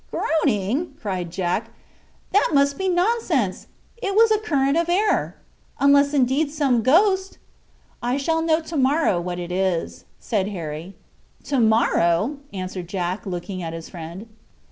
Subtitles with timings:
[0.09, 1.69] "Groaning!" cried Jack,
[2.31, 3.67] "that must be nonsense;
[3.97, 7.37] it was a current of air—unless indeed some ghost—"
[8.01, 10.95] "I shall know to morrow what it was," said Harry.
[11.43, 14.25] "To morrow?" answered Jack, looking at his friend.